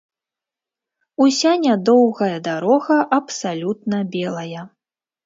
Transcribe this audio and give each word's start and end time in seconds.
Уся 1.25 1.51
нядоўгая 1.65 2.37
дарога 2.47 2.97
абсалютна 3.19 4.01
белая. 4.17 4.65